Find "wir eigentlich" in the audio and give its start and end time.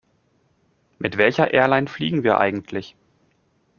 2.23-2.95